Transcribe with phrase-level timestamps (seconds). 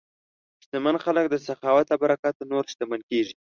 [0.63, 3.35] شتمن خلک د سخاوت له برکته نور شتمن کېږي.